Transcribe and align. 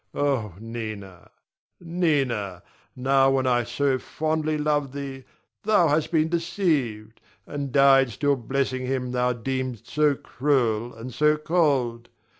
Oh, 0.15 0.55
Nina, 0.59 1.29
Nina, 1.79 2.63
now 2.95 3.29
when 3.29 3.45
I 3.45 3.63
so 3.63 3.99
fondly 3.99 4.57
love 4.57 4.93
thee, 4.93 5.25
thou 5.61 5.89
hast 5.89 6.11
been 6.11 6.27
deceived, 6.27 7.21
and 7.45 7.71
died 7.71 8.09
still 8.09 8.35
blessing 8.35 8.87
him 8.87 9.11
thou 9.11 9.31
deemed 9.33 9.85
so 9.85 10.15
cruel 10.15 10.91
and 10.95 11.13
so 11.13 11.37
cold. 11.37 12.09